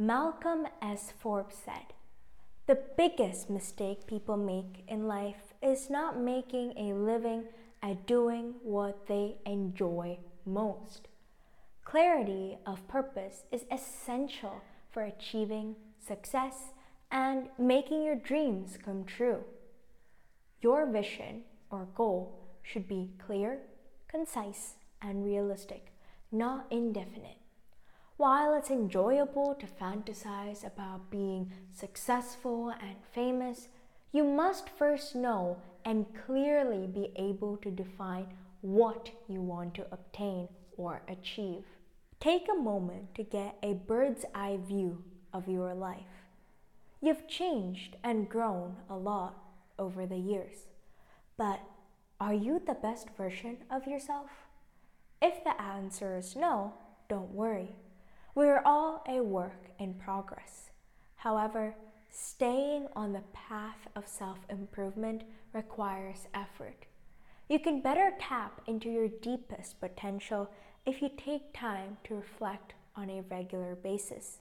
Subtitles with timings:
[0.00, 1.12] Malcolm S.
[1.18, 1.92] Forbes said,
[2.68, 7.46] The biggest mistake people make in life is not making a living
[7.82, 10.16] at doing what they enjoy
[10.46, 11.08] most.
[11.84, 16.54] Clarity of purpose is essential for achieving success
[17.10, 19.42] and making your dreams come true.
[20.60, 21.42] Your vision
[21.72, 23.62] or goal should be clear,
[24.06, 25.92] concise, and realistic,
[26.30, 27.38] not indefinite.
[28.18, 33.68] While it's enjoyable to fantasize about being successful and famous,
[34.10, 38.26] you must first know and clearly be able to define
[38.60, 41.62] what you want to obtain or achieve.
[42.18, 46.26] Take a moment to get a bird's eye view of your life.
[47.00, 49.36] You've changed and grown a lot
[49.78, 50.66] over the years,
[51.36, 51.60] but
[52.18, 54.30] are you the best version of yourself?
[55.22, 56.72] If the answer is no,
[57.08, 57.76] don't worry.
[58.38, 60.70] We are all a work in progress.
[61.16, 61.74] However,
[62.08, 66.86] staying on the path of self improvement requires effort.
[67.48, 70.52] You can better tap into your deepest potential
[70.86, 74.38] if you take time to reflect on a regular basis.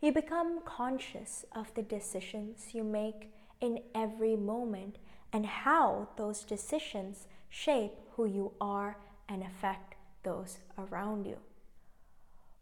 [0.00, 3.30] You become conscious of the decisions you make
[3.60, 4.96] in every moment
[5.32, 8.96] and how those decisions shape who you are
[9.28, 11.36] and affect those around you.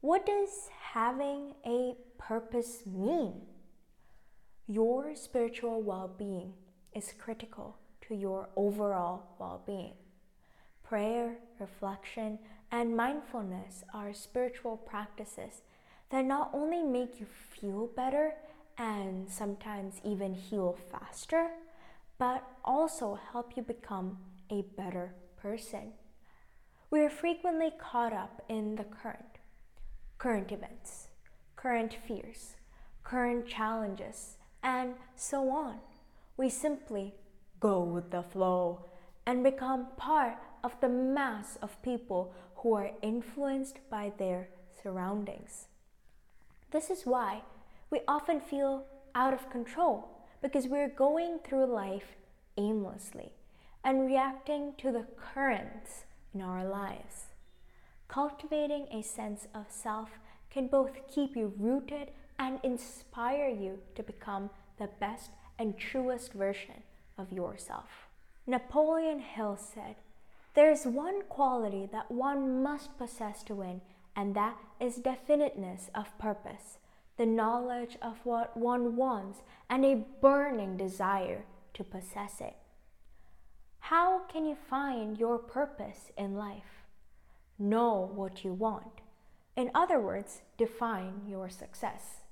[0.04, 3.40] What does having a purpose mean?
[4.66, 6.52] Your spiritual well being
[6.94, 9.94] is critical to your overall well being.
[10.82, 12.38] Prayer, reflection,
[12.70, 15.62] and mindfulness are spiritual practices
[16.10, 18.34] that not only make you feel better
[18.76, 21.48] and sometimes even heal faster,
[22.18, 24.18] but also help you become
[24.50, 25.94] a better person.
[26.90, 29.38] We are frequently caught up in the current,
[30.18, 31.08] current events,
[31.56, 32.56] current fears,
[33.02, 35.78] current challenges, and so on.
[36.36, 37.14] We simply
[37.60, 38.86] go with the flow
[39.26, 44.48] and become part of the mass of people who are influenced by their
[44.82, 45.68] surroundings.
[46.70, 47.42] This is why
[47.90, 48.84] we often feel
[49.14, 50.08] out of control
[50.42, 52.16] because we're going through life
[52.56, 53.32] aimlessly
[53.84, 57.33] and reacting to the currents in our lives.
[58.08, 60.10] Cultivating a sense of self
[60.50, 66.82] can both keep you rooted and inspire you to become the best and truest version
[67.16, 68.08] of yourself.
[68.46, 69.96] Napoleon Hill said,
[70.54, 73.80] There is one quality that one must possess to win,
[74.14, 76.78] and that is definiteness of purpose,
[77.16, 79.40] the knowledge of what one wants,
[79.70, 81.44] and a burning desire
[81.74, 82.56] to possess it.
[83.80, 86.83] How can you find your purpose in life?
[87.58, 89.00] Know what you want.
[89.56, 92.22] In other words, define your success.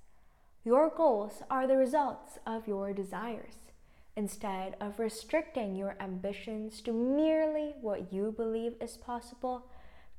[0.64, 3.54] Your goals are the results of your desires.
[4.16, 9.66] Instead of restricting your ambitions to merely what you believe is possible,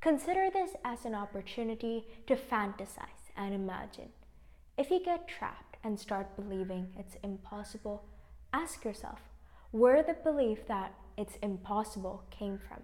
[0.00, 4.08] consider this as an opportunity to fantasize and imagine.
[4.76, 8.04] If you get trapped and start believing it's impossible,
[8.52, 9.20] ask yourself
[9.70, 12.82] where the belief that it's impossible came from.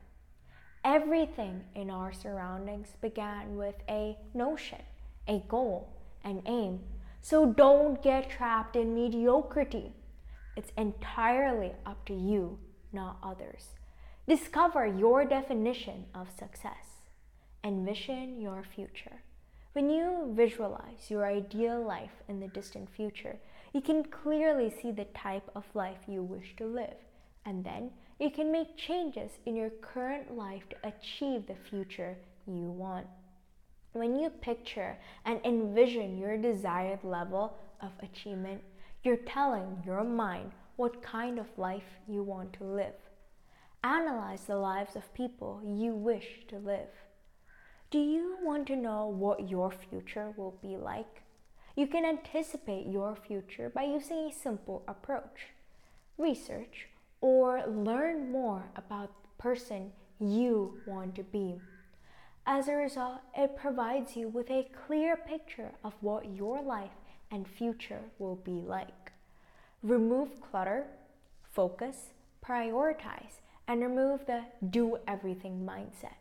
[0.85, 4.83] Everything in our surroundings began with a notion,
[5.29, 5.93] a goal,
[6.25, 6.81] an aim.
[7.21, 9.93] So don't get trapped in mediocrity.
[10.57, 12.59] It's entirely up to you,
[12.93, 13.69] not others.
[14.27, 16.87] Discover your definition of success.
[17.63, 19.23] Envision your future.
[19.73, 23.37] When you visualize your ideal life in the distant future,
[23.73, 26.97] you can clearly see the type of life you wish to live,
[27.45, 32.71] and then you can make changes in your current life to achieve the future you
[32.71, 33.07] want.
[33.93, 38.61] When you picture and envision your desired level of achievement,
[39.03, 42.93] you're telling your mind what kind of life you want to live.
[43.83, 46.91] Analyze the lives of people you wish to live.
[47.91, 51.23] Do you want to know what your future will be like?
[51.75, 55.49] You can anticipate your future by using a simple approach.
[56.19, 56.90] Research
[57.21, 61.61] or learn more about the person you want to be.
[62.47, 66.91] As a result, it provides you with a clear picture of what your life
[67.31, 69.13] and future will be like.
[69.83, 70.87] Remove clutter,
[71.43, 72.11] focus,
[72.45, 76.21] prioritize, and remove the do everything mindset.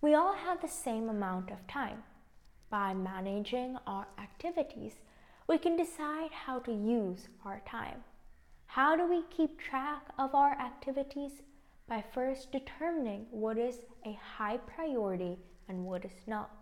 [0.00, 2.04] We all have the same amount of time.
[2.70, 4.94] By managing our activities,
[5.48, 8.04] we can decide how to use our time.
[8.74, 11.42] How do we keep track of our activities?
[11.88, 15.38] By first determining what is a high priority
[15.68, 16.52] and what is not.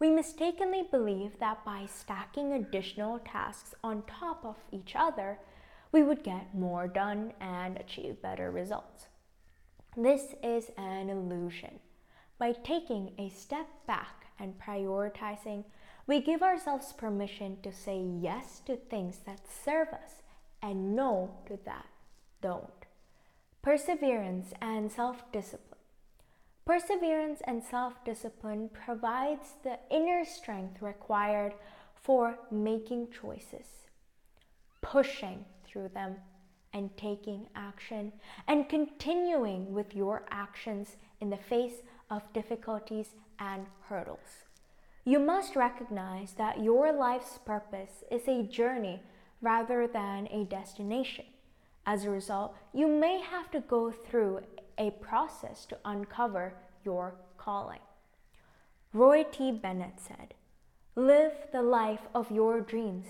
[0.00, 5.38] We mistakenly believe that by stacking additional tasks on top of each other,
[5.92, 9.06] we would get more done and achieve better results.
[9.96, 11.78] This is an illusion.
[12.40, 15.66] By taking a step back and prioritizing,
[16.04, 20.22] we give ourselves permission to say yes to things that serve us
[20.62, 21.86] and no to that
[22.40, 22.86] don't.
[23.62, 25.78] Perseverance and self discipline.
[26.64, 31.54] Perseverance and self discipline provides the inner strength required
[31.94, 33.66] for making choices,
[34.80, 36.16] pushing through them,
[36.72, 38.12] and taking action,
[38.46, 43.08] and continuing with your actions in the face of difficulties
[43.38, 44.44] and hurdles.
[45.04, 49.02] You must recognize that your life's purpose is a journey
[49.40, 51.24] rather than a destination.
[51.86, 54.40] As a result, you may have to go through
[54.76, 56.54] a process to uncover
[56.84, 57.80] your calling.
[58.92, 59.52] Roy T.
[59.52, 60.34] Bennett said,
[60.94, 63.06] Live the life of your dreams.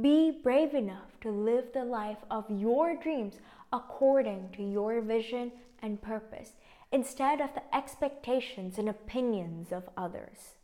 [0.00, 3.40] Be brave enough to live the life of your dreams
[3.72, 6.52] according to your vision and purpose
[6.90, 10.56] instead of the expectations and opinions of others.